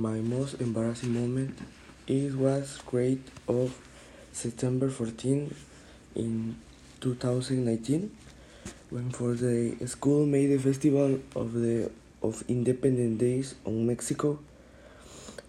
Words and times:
my 0.00 0.18
most 0.20 0.58
embarrassing 0.62 1.12
moment. 1.12 1.58
It 2.06 2.34
was 2.34 2.80
great 2.86 3.20
of 3.46 3.76
September 4.32 4.88
14 4.88 5.54
in 6.14 6.56
2019 7.00 8.10
when 8.88 9.10
for 9.10 9.34
the 9.34 9.76
school 9.86 10.24
made 10.24 10.52
a 10.52 10.58
festival 10.58 11.20
of 11.36 11.52
the 11.52 11.90
of 12.22 12.42
Independent 12.48 13.18
Days 13.18 13.54
on 13.66 13.86
Mexico 13.86 14.38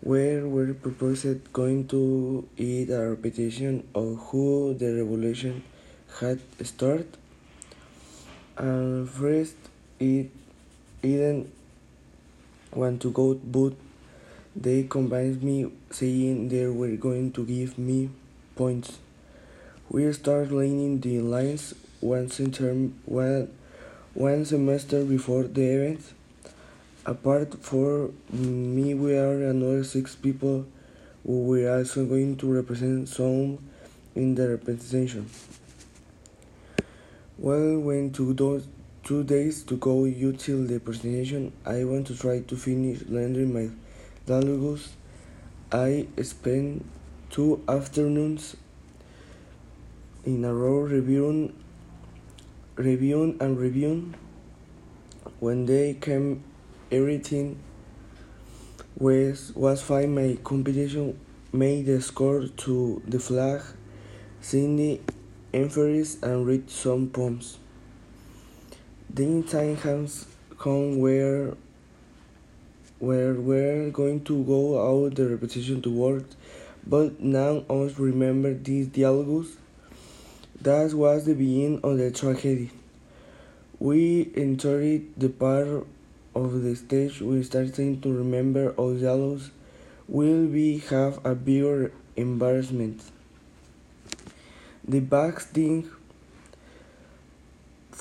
where 0.02 0.46
we 0.46 0.74
proposed 0.74 1.54
going 1.54 1.88
to 1.88 2.46
eat 2.58 2.90
a 2.90 3.10
repetition 3.10 3.88
of 3.96 4.18
who 4.32 4.74
the 4.74 4.92
revolution 4.96 5.64
had 6.20 6.40
started. 6.64 7.08
And 8.58 9.10
first 9.10 9.56
it 10.00 10.30
didn't 11.02 11.54
want 12.74 13.02
to 13.04 13.12
go 13.12 13.36
but 13.36 13.74
they 14.56 14.84
convinced 14.84 15.42
me 15.42 15.72
saying 15.92 16.50
they 16.50 16.68
were 16.68 16.96
going 16.96 17.32
to 17.34 17.46
give 17.46 17.78
me 17.78 18.10
points. 18.56 19.00
We 19.90 20.12
started 20.14 20.52
learning 20.52 21.02
the 21.02 21.20
lines 21.20 21.74
one, 22.00 22.30
term, 22.30 23.00
one, 23.06 23.52
one 24.14 24.46
semester 24.46 25.04
before 25.04 25.44
the 25.44 25.62
event 25.62 26.02
apart 27.06 27.56
for 27.64 28.12
me 28.32 28.94
we 28.94 29.18
are 29.18 29.50
another 29.50 29.84
six 29.84 30.16
people. 30.16 30.66
Who 31.26 31.44
were 31.44 31.78
also 31.78 32.06
going 32.06 32.38
to 32.38 32.52
represent 32.52 33.08
some 33.08 33.60
in 34.16 34.34
the 34.34 34.50
representation. 34.50 35.30
Well 37.38 37.78
when 37.78 38.12
to 38.14 38.34
those 38.34 38.68
two 39.04 39.24
days 39.24 39.62
to 39.64 39.78
go 39.78 40.06
until 40.06 40.66
the 40.66 40.80
presentation. 40.80 41.54
I 41.64 41.84
want 41.84 42.08
to 42.08 42.18
try 42.18 42.40
to 42.40 42.56
finish 42.56 43.04
learning 43.08 43.54
my 43.54 43.70
dialogues 44.26 44.94
i 45.72 46.08
spent 46.22 46.86
two 47.30 47.64
afternoons 47.68 48.56
in 50.26 50.46
a 50.46 50.54
row 50.54 50.80
reviewing 50.80 51.54
reviewing 52.76 53.38
and 53.40 53.58
reviewing 53.58 54.16
when 55.40 55.66
they 55.66 55.94
came 55.94 56.44
everything 56.92 57.58
was 58.98 59.52
was 59.56 59.82
fine. 59.82 60.14
My 60.14 60.38
competition 60.44 61.20
made 61.52 61.86
the 61.86 62.02
score 62.02 62.48
to 62.48 63.02
the 63.08 63.20
flag, 63.20 63.62
the 64.52 65.00
inference 65.54 66.22
and 66.22 66.46
read 66.46 66.70
some 66.70 67.10
poems. 67.10 67.58
Then 69.10 69.44
time 69.44 69.76
has 69.78 70.26
come 70.58 71.00
where 71.00 71.56
where 73.02 73.34
we're 73.34 73.90
going 73.90 74.24
to 74.24 74.44
go 74.44 74.62
out 74.80 75.16
the 75.16 75.28
repetition 75.28 75.82
to 75.82 75.90
work, 75.90 76.24
but 76.86 77.20
now 77.20 77.64
I 77.68 77.74
must 77.74 77.98
remember 77.98 78.54
these 78.54 78.88
dialogues. 78.88 79.58
That 80.62 80.94
was 80.94 81.26
the 81.26 81.34
beginning 81.34 81.82
of 81.84 81.98
the 81.98 82.12
tragedy. 82.12 82.70
We 83.80 84.32
entered 84.36 85.08
the 85.18 85.30
part 85.30 85.88
of 86.36 86.62
the 86.62 86.76
stage 86.76 87.20
we 87.22 87.42
starting 87.42 88.00
to 88.02 88.14
remember 88.14 88.72
all 88.78 88.94
dialogues. 88.94 89.50
will 90.08 90.46
we 90.46 90.78
have 90.90 91.26
a 91.26 91.34
bigger 91.34 91.92
embarrassment 92.16 93.02
the 94.88 95.00
bad 95.00 95.38
thing 95.40 95.90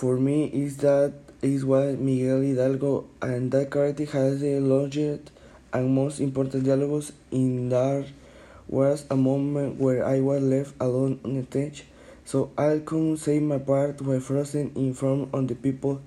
for 0.01 0.17
me 0.17 0.47
is 0.47 0.79
that 0.79 1.13
is 1.43 1.63
why 1.63 1.93
Miguel 1.93 2.41
Hidalgo 2.41 3.05
and 3.21 3.53
that 3.53 3.71
character 3.71 4.07
has 4.07 4.41
the 4.41 4.59
longest 4.59 5.31
and 5.75 5.95
most 5.95 6.21
important 6.21 6.65
dialogues 6.65 7.13
in 7.31 7.69
there 7.69 8.07
was 8.67 9.05
a 9.11 9.17
moment 9.17 9.79
where 9.79 10.07
I 10.07 10.21
was 10.21 10.43
left 10.43 10.75
alone 10.81 11.21
on 11.23 11.35
the 11.35 11.43
stage 11.45 11.85
so 12.25 12.51
I 12.57 12.81
couldn't 12.83 13.19
say 13.19 13.41
my 13.41 13.59
part 13.59 14.01
while 14.01 14.21
frozen 14.21 14.73
in 14.75 14.95
front 14.95 15.35
of 15.35 15.49
the 15.49 15.55
people 15.55 16.01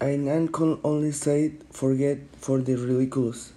I 0.00 0.14
can 0.52 0.78
only 0.84 1.10
say 1.10 1.54
forget 1.72 2.18
for 2.36 2.60
the 2.60 2.76
ridiculous. 2.76 3.52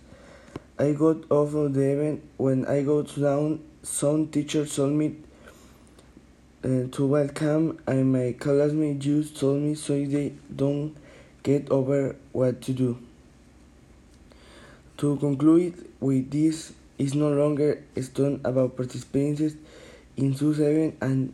I 0.80 0.94
got 0.94 1.30
off 1.30 1.54
of 1.54 1.76
the 1.76 1.84
event 1.84 2.24
when 2.38 2.66
I 2.66 2.82
got 2.82 3.14
down. 3.16 3.60
Some 3.84 4.30
teacher 4.30 4.66
told 4.66 4.94
me 4.94 5.18
uh, 6.64 6.88
to 6.92 7.06
welcome, 7.06 7.80
and 7.88 8.12
my 8.12 8.36
classmates 8.40 9.06
just 9.06 9.40
told 9.40 9.62
me 9.62 9.76
so 9.76 9.94
they 9.94 10.34
don't 10.56 10.96
get 11.44 11.70
over 11.72 12.16
what 12.32 12.62
to 12.62 12.74
do. 12.74 12.98
To 14.98 15.18
conclude 15.18 15.90
with 16.00 16.30
this, 16.30 16.74
is 17.02 17.16
no 17.16 17.30
longer 17.30 17.82
stone 18.00 18.40
about 18.44 18.78
participating 18.78 19.58
in 20.18 20.36
2 20.36 20.54
7 20.54 20.98
and 21.02 21.34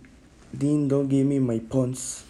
then 0.53 0.87
don't 0.87 1.09
give 1.09 1.27
me 1.27 1.39
my 1.39 1.59
points. 1.59 2.23